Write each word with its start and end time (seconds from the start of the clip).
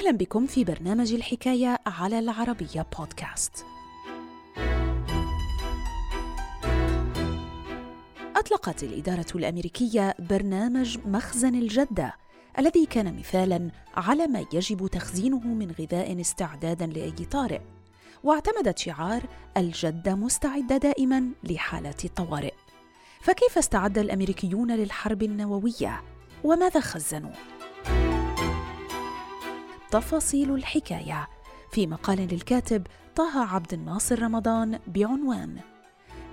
أهلا 0.00 0.10
بكم 0.10 0.46
في 0.46 0.64
برنامج 0.64 1.12
الحكاية 1.12 1.78
على 1.86 2.18
العربية 2.18 2.86
بودكاست. 2.98 3.64
أطلقت 8.36 8.82
الإدارة 8.82 9.26
الأمريكية 9.34 10.14
برنامج 10.18 10.98
مخزن 11.06 11.54
الجدة 11.54 12.14
الذي 12.58 12.86
كان 12.86 13.16
مثالا 13.16 13.70
على 13.94 14.26
ما 14.26 14.44
يجب 14.52 14.86
تخزينه 14.86 15.46
من 15.46 15.70
غذاء 15.80 16.20
استعدادا 16.20 16.86
لأي 16.86 17.10
طارئ. 17.10 17.60
واعتمدت 18.24 18.78
شعار 18.78 19.22
الجدة 19.56 20.14
مستعدة 20.14 20.76
دائما 20.76 21.30
لحالات 21.44 22.04
الطوارئ. 22.04 22.54
فكيف 23.20 23.58
استعد 23.58 23.98
الأمريكيون 23.98 24.72
للحرب 24.72 25.22
النووية؟ 25.22 26.02
وماذا 26.44 26.80
خزنوا؟ 26.80 27.59
تفاصيل 29.90 30.54
الحكاية. 30.54 31.28
في 31.72 31.86
مقال 31.86 32.18
للكاتب 32.18 32.86
طه 33.16 33.54
عبد 33.54 33.72
الناصر 33.72 34.22
رمضان 34.22 34.78
بعنوان 34.86 35.60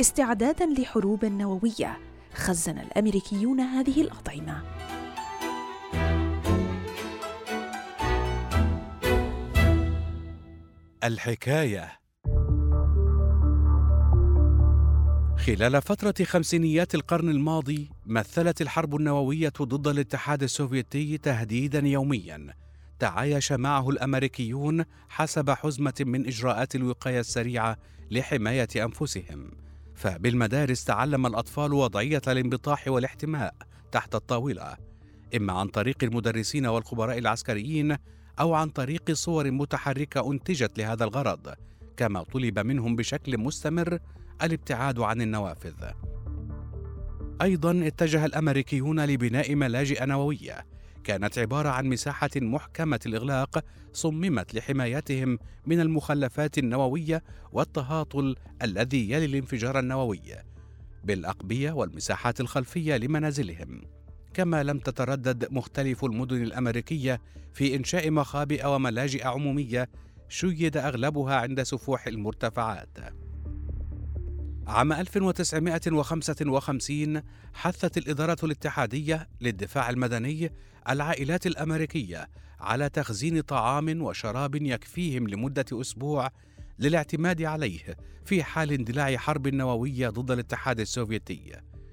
استعدادا 0.00 0.66
لحروب 0.66 1.24
نووية 1.24 1.98
خزن 2.34 2.78
الأمريكيون 2.78 3.60
هذه 3.60 4.02
الأطعمة. 4.02 4.62
الحكاية. 11.04 11.92
خلال 15.46 15.82
فترة 15.82 16.24
خمسينيات 16.24 16.94
القرن 16.94 17.28
الماضي 17.28 17.90
مثلت 18.06 18.62
الحرب 18.62 18.96
النووية 18.96 19.52
ضد 19.62 19.88
الاتحاد 19.88 20.42
السوفيتي 20.42 21.18
تهديدا 21.18 21.78
يوميا. 21.78 22.61
تعايش 23.02 23.52
معه 23.52 23.90
الأمريكيون 23.90 24.84
حسب 25.08 25.50
حزمة 25.50 25.94
من 26.00 26.26
إجراءات 26.26 26.74
الوقاية 26.74 27.20
السريعة 27.20 27.78
لحماية 28.10 28.68
أنفسهم. 28.76 29.50
فبالمدارس 29.94 30.84
تعلم 30.84 31.26
الأطفال 31.26 31.72
وضعية 31.72 32.22
الانبطاح 32.28 32.88
والاحتماء 32.88 33.54
تحت 33.92 34.14
الطاولة 34.14 34.76
إما 35.36 35.52
عن 35.52 35.68
طريق 35.68 35.96
المدرسين 36.02 36.66
والخبراء 36.66 37.18
العسكريين 37.18 37.96
أو 38.40 38.54
عن 38.54 38.68
طريق 38.68 39.12
صور 39.12 39.50
متحركة 39.50 40.32
أنتجت 40.32 40.78
لهذا 40.78 41.04
الغرض 41.04 41.54
كما 41.96 42.22
طلب 42.22 42.58
منهم 42.58 42.96
بشكل 42.96 43.38
مستمر 43.38 43.98
الابتعاد 44.42 44.98
عن 44.98 45.22
النوافذ. 45.22 45.90
أيضا 47.42 47.86
اتجه 47.86 48.24
الأمريكيون 48.24 49.04
لبناء 49.04 49.54
ملاجئ 49.54 50.06
نووية 50.06 50.66
كانت 51.04 51.38
عبارة 51.38 51.68
عن 51.68 51.86
مساحة 51.86 52.30
محكمة 52.36 53.00
الإغلاق 53.06 53.64
صممت 53.92 54.54
لحمايتهم 54.54 55.38
من 55.66 55.80
المخلفات 55.80 56.58
النووية 56.58 57.22
والتهاطل 57.52 58.36
الذي 58.62 59.10
يلي 59.10 59.24
الانفجار 59.24 59.78
النووي 59.78 60.20
بالأقبية 61.04 61.72
والمساحات 61.72 62.40
الخلفية 62.40 62.96
لمنازلهم. 62.96 63.80
كما 64.34 64.62
لم 64.62 64.78
تتردد 64.78 65.52
مختلف 65.52 66.04
المدن 66.04 66.42
الأمريكية 66.42 67.20
في 67.54 67.76
إنشاء 67.76 68.10
مخابئ 68.10 68.66
وملاجئ 68.66 69.26
عمومية 69.26 69.88
شيد 70.28 70.76
أغلبها 70.76 71.34
عند 71.34 71.62
سفوح 71.62 72.06
المرتفعات. 72.06 72.98
عام 74.66 74.92
1955 74.92 77.22
حثت 77.54 77.98
الإدارة 77.98 78.36
الاتحادية 78.42 79.28
للدفاع 79.40 79.90
المدني 79.90 80.52
العائلات 80.88 81.46
الأمريكية 81.46 82.28
على 82.60 82.88
تخزين 82.88 83.40
طعام 83.40 84.02
وشراب 84.02 84.54
يكفيهم 84.54 85.28
لمدة 85.28 85.64
أسبوع 85.72 86.30
للاعتماد 86.78 87.42
عليه 87.42 87.96
في 88.24 88.44
حال 88.44 88.72
اندلاع 88.72 89.16
حرب 89.16 89.48
نووية 89.48 90.08
ضد 90.08 90.30
الاتحاد 90.30 90.80
السوفيتي. 90.80 91.52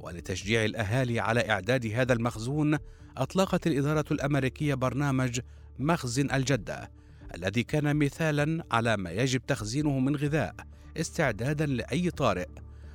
ولتشجيع 0.00 0.64
الأهالي 0.64 1.20
على 1.20 1.50
إعداد 1.50 1.86
هذا 1.86 2.12
المخزون 2.12 2.78
أطلقت 3.16 3.66
الإدارة 3.66 4.04
الأمريكية 4.10 4.74
برنامج 4.74 5.40
مخزن 5.78 6.30
الجدة 6.30 6.90
الذي 7.34 7.62
كان 7.62 7.96
مثالا 7.96 8.64
على 8.70 8.96
ما 8.96 9.10
يجب 9.10 9.46
تخزينه 9.46 9.98
من 9.98 10.16
غذاء 10.16 10.54
استعدادا 10.96 11.66
لأي 11.66 12.10
طارئ. 12.10 12.48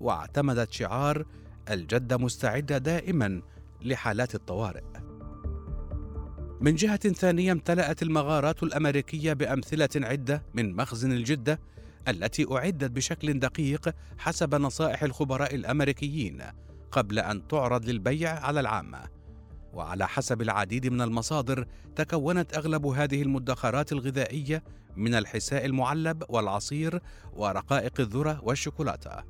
واعتمدت 0.00 0.72
شعار 0.72 1.26
الجده 1.70 2.16
مستعده 2.16 2.78
دائما 2.78 3.42
لحالات 3.82 4.34
الطوارئ. 4.34 4.82
من 6.60 6.74
جهة 6.74 7.12
ثانية 7.12 7.52
امتلأت 7.52 8.02
المغارات 8.02 8.62
الأمريكية 8.62 9.32
بأمثلة 9.32 9.88
عدة 9.96 10.42
من 10.54 10.76
مخزن 10.76 11.12
الجدة 11.12 11.60
التي 12.08 12.46
أعدت 12.52 12.90
بشكل 12.90 13.38
دقيق 13.38 13.94
حسب 14.18 14.54
نصائح 14.54 15.02
الخبراء 15.02 15.54
الأمريكيين 15.54 16.42
قبل 16.92 17.18
أن 17.18 17.48
تعرض 17.48 17.84
للبيع 17.84 18.30
على 18.30 18.60
العامة. 18.60 19.17
وعلى 19.78 20.08
حسب 20.08 20.42
العديد 20.42 20.86
من 20.86 21.00
المصادر 21.00 21.66
تكونت 21.96 22.54
أغلب 22.54 22.86
هذه 22.86 23.22
المدخرات 23.22 23.92
الغذائية 23.92 24.64
من 24.96 25.14
الحساء 25.14 25.66
المعلب 25.66 26.22
والعصير 26.28 27.00
ورقائق 27.32 28.00
الذرة 28.00 28.40
والشوكولاتة. 28.42 29.24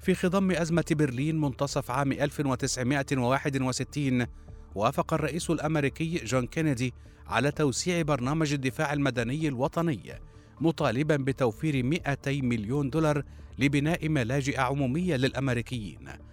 في 0.00 0.14
خضم 0.14 0.50
أزمة 0.50 0.84
برلين 0.90 1.40
منتصف 1.40 1.90
عام 1.90 2.12
1961 2.12 4.26
وافق 4.74 5.14
الرئيس 5.14 5.50
الأمريكي 5.50 6.24
جون 6.24 6.46
كينيدي 6.46 6.94
على 7.26 7.50
توسيع 7.50 8.02
برنامج 8.02 8.52
الدفاع 8.52 8.92
المدني 8.92 9.48
الوطني 9.48 10.20
مطالبا 10.60 11.16
بتوفير 11.16 11.82
200 11.82 12.42
مليون 12.42 12.90
دولار 12.90 13.22
لبناء 13.58 14.08
ملاجئ 14.08 14.60
عمومية 14.60 15.16
للأمريكيين. 15.16 16.31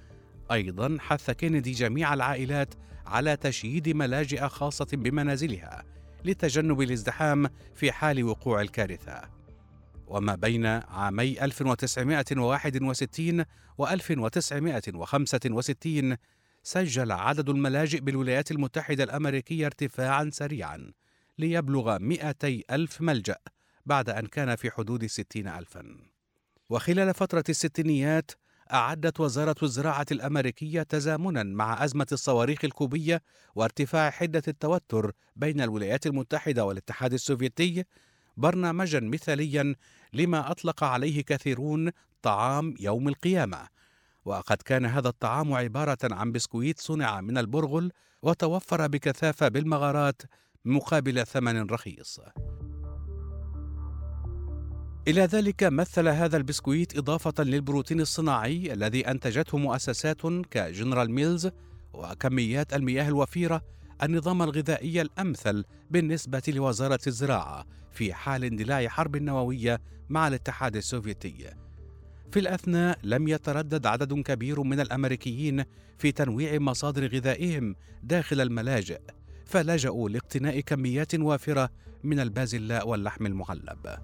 أيضا 0.51 0.97
حث 0.99 1.31
كينيدي 1.31 1.71
جميع 1.71 2.13
العائلات 2.13 2.73
على 3.05 3.35
تشييد 3.35 3.89
ملاجئ 3.89 4.47
خاصة 4.47 4.87
بمنازلها 4.93 5.83
لتجنب 6.25 6.81
الازدحام 6.81 7.49
في 7.75 7.91
حال 7.91 8.23
وقوع 8.23 8.61
الكارثة. 8.61 9.21
وما 10.07 10.35
بين 10.35 10.65
عامي 10.65 11.43
1961 11.43 13.45
و 13.77 13.87
1965 13.87 16.17
سجل 16.63 17.11
عدد 17.11 17.49
الملاجئ 17.49 17.99
بالولايات 17.99 18.51
المتحدة 18.51 19.03
الأمريكية 19.03 19.66
ارتفاعا 19.66 20.29
سريعا 20.33 20.91
ليبلغ 21.37 21.99
200 21.99 22.61
ألف 22.71 23.01
ملجأ 23.01 23.37
بعد 23.85 24.09
أن 24.09 24.27
كان 24.27 24.55
في 24.55 24.71
حدود 24.71 25.05
60 25.05 25.47
ألفا. 25.47 25.97
وخلال 26.69 27.13
فترة 27.13 27.43
الستينيات 27.49 28.31
أعدت 28.74 29.19
وزارة 29.19 29.56
الزراعة 29.63 30.06
الأمريكية 30.12 30.84
تزامنا 30.84 31.44
مع 31.44 31.84
أزمة 31.84 32.07
الصواريخ 32.12 32.66
الكوبية 32.66 33.22
وارتفاع 33.56 34.09
حدة 34.09 34.41
التوتر 34.47 35.12
بين 35.35 35.62
الولايات 35.62 36.07
المتحدة 36.07 36.66
والاتحاد 36.66 37.13
السوفيتي 37.13 37.85
برنامجا 38.38 39.00
مثاليا 39.00 39.75
لما 40.13 40.52
أطلق 40.52 40.84
عليه 40.84 41.22
كثيرون 41.22 41.91
طعام 42.22 42.74
يوم 42.79 43.08
القيامة. 43.08 43.68
وقد 44.25 44.58
كان 44.58 44.85
هذا 44.85 45.09
الطعام 45.09 45.53
عبارة 45.53 45.97
عن 46.03 46.31
بسكويت 46.31 46.79
صنع 46.79 47.22
من 47.22 47.38
البرغل 47.38 47.91
وتوفر 48.22 48.88
بكثافة 48.88 49.47
بالمغارات 49.47 50.22
مقابل 50.66 51.25
ثمن 51.25 51.69
رخيص. 51.69 52.19
إلى 55.07 55.21
ذلك 55.21 55.63
مثل 55.63 56.07
هذا 56.07 56.37
البسكويت 56.37 56.97
إضافة 56.97 57.43
للبروتين 57.43 58.01
الصناعي 58.01 58.73
الذي 58.73 59.07
أنتجته 59.07 59.57
مؤسسات 59.57 60.22
كجنرال 60.51 61.11
ميلز 61.11 61.49
وكميات 61.93 62.73
المياه 62.73 63.07
الوفيرة 63.07 63.61
النظام 64.03 64.41
الغذائي 64.41 65.01
الأمثل 65.01 65.66
بالنسبة 65.91 66.41
لوزارة 66.47 66.99
الزراعة 67.07 67.66
في 67.91 68.13
حال 68.13 68.43
اندلاع 68.43 68.87
حرب 68.87 69.16
نووية 69.16 69.81
مع 70.09 70.28
الاتحاد 70.28 70.75
السوفيتي. 70.75 71.53
في 72.31 72.40
الأثناء 72.40 72.99
لم 73.03 73.28
يتردد 73.28 73.85
عدد 73.85 74.13
كبير 74.13 74.63
من 74.63 74.79
الأمريكيين 74.79 75.63
في 75.97 76.11
تنويع 76.11 76.59
مصادر 76.59 77.07
غذائهم 77.07 77.75
داخل 78.03 78.41
الملاجئ، 78.41 79.02
فلجأوا 79.45 80.09
لاقتناء 80.09 80.59
كميات 80.59 81.16
وافرة 81.16 81.69
من 82.03 82.19
البازلاء 82.19 82.87
واللحم 82.87 83.25
المعلب. 83.25 83.97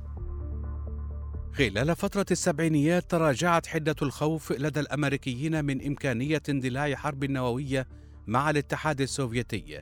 خلال 1.58 1.96
فترة 1.96 2.26
السبعينيات 2.32 3.12
تراجعت 3.12 3.68
حدة 3.68 3.96
الخوف 4.02 4.52
لدى 4.52 4.80
الأمريكيين 4.80 5.66
من 5.66 5.86
إمكانية 5.86 6.42
اندلاع 6.50 6.96
حرب 6.96 7.24
نووية 7.24 7.88
مع 8.28 8.50
الاتحاد 8.50 9.02
السوفيتي 9.02 9.82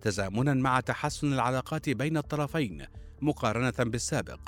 تزامنا 0.00 0.54
مع 0.54 0.80
تحسن 0.80 1.32
العلاقات 1.32 1.90
بين 1.90 2.16
الطرفين 2.16 2.86
مقارنة 3.20 3.74
بالسابق. 3.78 4.40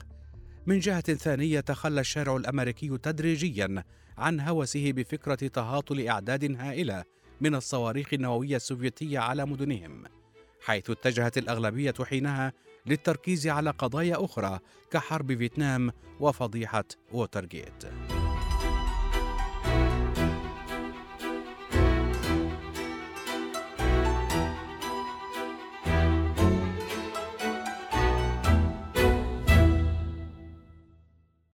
من 0.66 0.78
جهة 0.78 1.00
ثانية 1.14 1.60
تخلى 1.60 2.00
الشارع 2.00 2.36
الأمريكي 2.36 2.98
تدريجيا 2.98 3.84
عن 4.18 4.40
هوسه 4.40 4.92
بفكرة 4.92 5.34
تهاطل 5.34 6.08
أعداد 6.08 6.56
هائلة 6.60 7.04
من 7.40 7.54
الصواريخ 7.54 8.08
النووية 8.12 8.56
السوفيتية 8.56 9.18
على 9.18 9.46
مدنهم، 9.46 10.04
حيث 10.64 10.90
اتجهت 10.90 11.38
الأغلبية 11.38 11.94
حينها 12.04 12.52
للتركيز 12.86 13.46
على 13.46 13.70
قضايا 13.70 14.24
أخرى 14.24 14.58
كحرب 14.90 15.34
فيتنام 15.38 15.90
وفضيحة 16.20 16.84
ووترجيت. 17.12 18.11